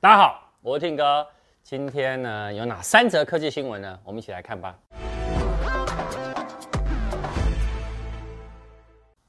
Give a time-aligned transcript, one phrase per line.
[0.00, 1.26] 大家好，我是 Tim 哥。
[1.64, 3.98] 今天呢，有哪三则科技新闻呢？
[4.04, 4.78] 我们一起来看吧。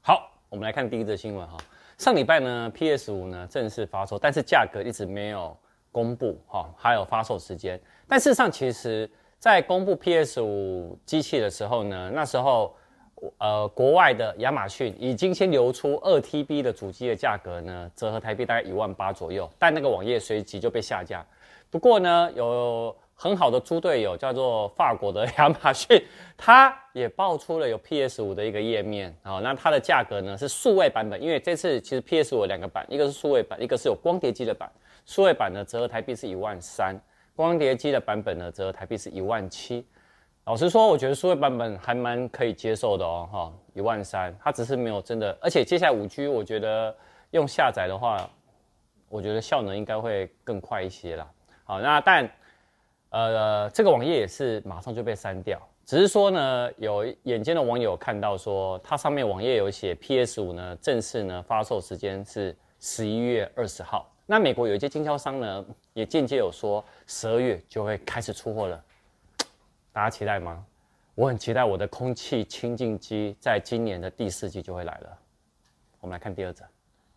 [0.00, 1.56] 好，我们来看第一则新闻哈。
[1.98, 5.58] 上礼拜呢，PS 五呢正式发售，但是价格一直没有
[5.90, 7.80] 公布哈，还有发售时间。
[8.06, 9.10] 但事实上，其实
[9.40, 12.76] 在公布 PS 五机器的时候呢，那时候。
[13.38, 21.24] 呃，国外的亚马逊已经先流出二 TB 的主机的价格呢，折合台币大概一万八左右，但那个网页随即就被下架。
[21.70, 26.02] 不过呢，有很好的猪队友叫做法国的亚马逊，
[26.36, 29.40] 它也爆出了有 PS 五的一个页面啊、哦。
[29.42, 34.70] 那它的价格呢是数位版本，因为这次其实 PS 五有两个版，一个是数位版，一个是有光碟机的版。
[35.04, 36.98] 数位版呢折合台币是一万三，
[37.36, 39.84] 光碟机的版本呢折合台币是一万七。
[40.50, 46.92] 老实说，我觉得数位版本还蛮可以接受的哦，哈，一万三，它只是没有真的，而且接下来五 G，我觉得
[47.30, 48.28] 用下载的话，
[49.08, 51.30] 我觉得效能应该会更快一些啦。
[51.62, 52.28] 好，那但
[53.10, 64.12] 呃，这个网页也是马上就被删掉，只是说呢，有眼尖的网友看到说，它上面网页有写 PS 五呢，正式呢发售时间是十一月二十号。
[64.26, 68.84] 那美国有一些经销商呢，也间接有说十二月就会开始出货了。
[69.92, 70.64] 大家期待吗？
[71.16, 75.18] 我很期待我的空气清净机在今年的第四季就会来了。
[76.00, 76.64] 我们来看第二则。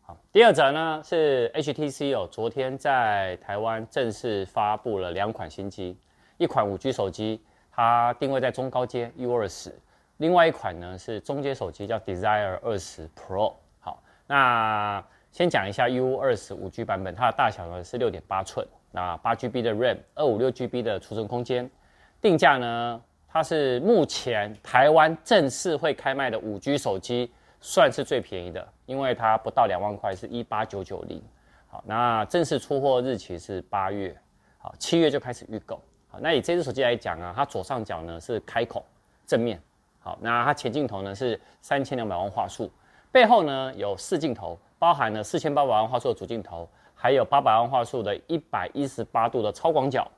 [0.00, 5.96] 好，第二则呢是 HTC 哦，昨天在台湾正式发布了两款新机，
[6.38, 7.40] 一款五 G 手机，
[7.70, 9.72] 它定位在中高阶 U 二十，
[10.16, 13.52] 另外一款呢是中阶手机，叫 Desire 二十 Pro。
[13.80, 21.70] 好，那先讲一下 U 二十五 G 版本，它的大小呢是六点八寸，那八 GB 的 RAM，二五六 GB 的储存空间。
[22.24, 31.22] 定价呢，它是目前台湾正式会开卖的五 G 手机，算是最便宜的，因为它不到两万块，是一八九九零。
[31.66, 34.16] 好，那正式出货日期是八月，
[34.56, 35.78] 好，七月就开始预购。
[36.08, 38.82] 好，那以这只手机来讲啊，它左上角呢是开孔
[39.26, 39.60] 正面，
[40.00, 42.72] 好，那它前镜头呢是三千两百万画素，
[43.12, 50.10] 背后呢有四镜头，包含了四千八百万画素的主镜头，还有八百万画素的一百一十八度的超广角，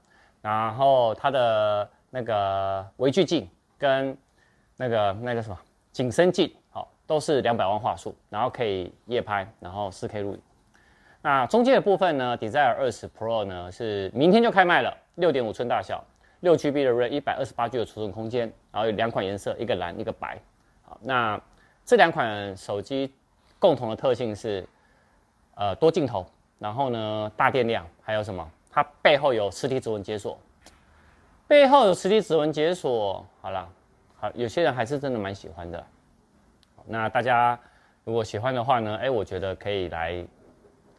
[0.47, 1.91] 然后它的。
[2.09, 3.47] 那个微距镜
[3.77, 4.17] 跟
[4.77, 5.59] 那个那个什么
[5.93, 10.41] 景深镜，好，都是两百万画素，然后可以夜拍，然后四 K 录影。
[11.21, 16.03] 那中间的部分呢，Desire 二十 Pro 呢是明天就开卖了，六点五寸大小，
[16.41, 20.39] 六 GB 的 RAM，一百二十八 G 的储存空间，然后有两款颜色，一个蓝，一个白。
[20.85, 21.39] 好，那
[21.85, 23.13] 这两款手机
[23.59, 24.67] 共同的特性是，
[25.57, 26.25] 呃，多镜头，
[26.59, 28.51] 然后呢大电量，还有什么？
[28.77, 30.39] 它背后有实体指纹解锁。
[31.49, 33.67] 背后有实体指纹解锁，好了，
[34.17, 35.83] 好，有些人还是真的蛮喜欢的。
[36.85, 37.59] 那大家
[38.05, 40.23] 如果喜欢的话呢，哎，我觉得可以来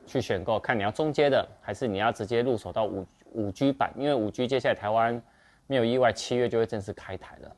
[0.07, 5.21] 去选购，看你要中阶的，还是你要直接入手到五五 G 版，因为五 G 接下来台湾
[5.67, 7.55] 没有意外，七月就会正式开台了。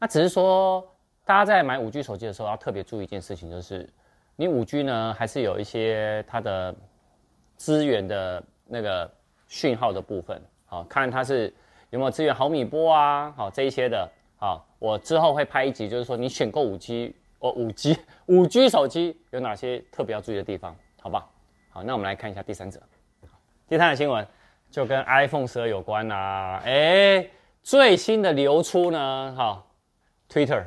[0.00, 0.84] 那只是说，
[1.24, 3.88] 大家在买五 G 手机的时候要特别注意一件事情，就是
[4.34, 6.74] 你五 G 呢，还是有一些它的
[7.56, 9.08] 资源的那个
[9.52, 11.52] 讯号的部分，好，看它是。
[11.90, 13.30] 有没有支援毫米波啊？
[13.36, 20.74] 好，这一些的，好，我之后会拍一集，就是说你选购五 G 哦，五 G 五 G 手机有哪些特别要注意的地方？
[21.02, 21.28] 好吧，
[21.68, 22.80] 好，那我们来看一下第三者，
[23.68, 24.26] 第三则新闻
[24.70, 26.62] 就跟 iPhone 十二有关啊。
[26.64, 27.28] 哎，
[27.62, 29.62] 最新的流出呢，哈
[30.30, 30.64] ，Twitter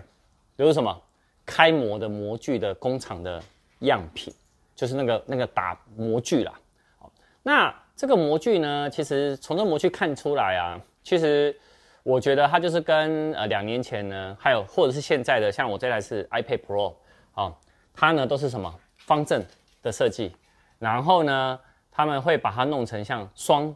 [0.57, 1.01] 流出什么？
[1.43, 3.41] 开模的模具的工厂的
[3.79, 4.31] 样品，
[4.75, 6.53] 就是那个那个打模具啦。
[6.99, 10.79] 好，那这个模具呢，其实从这模具看出来啊。
[11.01, 11.55] 其实，
[12.03, 16.89] 我觉得它就是跟呃两年前呢，还有或者是现在的，像我这台是 iPad Pro
[17.33, 17.55] 啊、哦，
[17.93, 19.43] 它呢都是什么方正
[19.83, 20.35] 的设计，
[20.79, 21.59] 然后呢，
[21.91, 23.73] 他们会把它弄成像双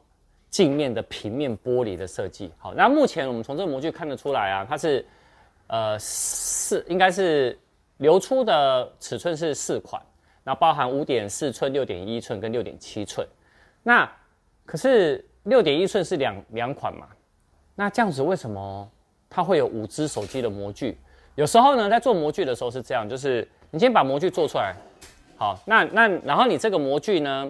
[0.49, 2.51] 镜面的平面玻璃的设计。
[2.57, 5.05] 好，那目前我们从这个模具看得出来啊，它是
[5.67, 7.57] 呃四应该是
[7.97, 10.01] 流出的尺寸是四款，
[10.43, 13.25] 那包含五点四寸、六点一寸跟六点七寸。
[13.83, 14.09] 那
[14.65, 17.07] 可是六点一寸是两两款嘛？
[17.75, 18.89] 那这样子为什么
[19.29, 20.97] 它会有五只手机的模具？
[21.35, 24.75] 有时候呢，在做模具的时候是这样，就是你先把模具做出来，
[25.37, 27.49] 好，那那然后你这个模具呢，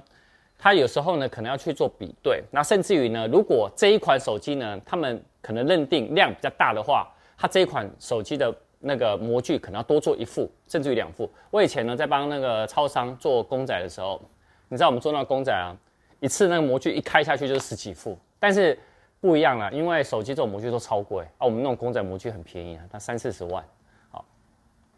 [0.58, 11.28] 它有时候呢可能要去做比对，那甚至于呢，如果这一款手机呢，他们可能认定量比较大的话，它这一款手机的那个模具可能要多做一副，甚至于两副。
[11.50, 14.22] 我以前呢在帮那个超商做公仔的时候，
[14.68, 15.76] 你知道我们做那公仔啊，
[16.20, 18.78] 一次那个模具一开下去就是十几副，但是。
[19.22, 23.62] 不一样了，因为手机这种模具都超贵啊，我们那种公仔模具很便宜啊，它三四十万，
[24.10, 24.24] 好，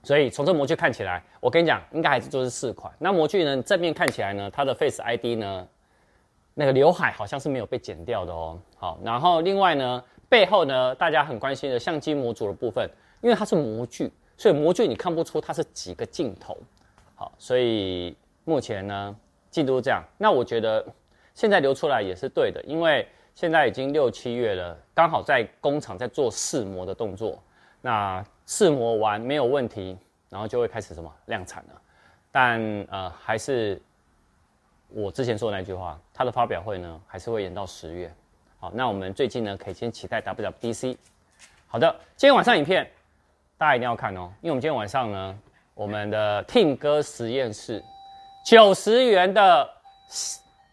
[0.03, 2.94] 所以从这模具看起来，我跟你讲，应该还是就是四款。
[3.00, 5.68] 那模具呢，正面看起来呢，它的 Face ID 呢，
[6.53, 8.59] 那个刘海好像是没有被剪掉的哦。
[8.77, 12.88] 好，然后另外呢，背后呢，大家很关心的相机模组的部分，
[13.21, 16.56] 因为它是模具，所以模具你看不出它是几个镜头。
[17.15, 18.15] 好，所以
[18.45, 19.15] 目前呢，
[19.50, 20.03] 进度这样。
[20.19, 20.85] 那我觉得
[21.33, 27.42] 现在流出来也是对的，因为现在已经六七月了，刚好在工厂在做试模的动作。
[27.81, 29.98] 那试模完没有问题，
[30.30, 31.81] 然后就会开始什么量产了。
[32.31, 33.81] 但呃，还是
[34.89, 38.13] 我之前说的那句话，它的发表会呢，还是会延到十月。
[38.60, 40.95] 好，那我们最近呢，可以先期待 WWDC。
[41.66, 42.88] 好的，今天晚上影片
[43.57, 45.39] 大家一定要看哦，因为我们今天晚上呢，
[45.74, 47.83] 我们的 Tim 哥实验室
[48.45, 49.68] 九十元的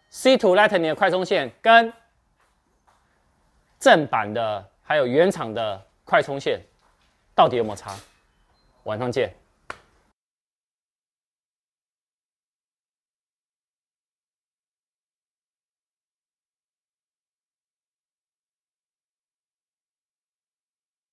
[0.09, 1.93] C to Lightning 的快充线跟
[3.79, 6.61] 正版的还有原厂的快充线。
[7.35, 7.95] 到底有没有差？
[8.83, 9.33] 晚上见。